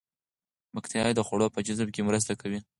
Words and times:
باکتریاوې 0.73 1.13
د 1.15 1.21
خوړو 1.27 1.53
په 1.55 1.59
جذب 1.67 1.87
کې 1.95 2.01
مرسته 2.09 2.33
کوي. 2.41 2.59